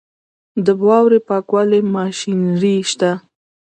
[0.65, 3.11] د واورې پاکولو ماشینري شته؟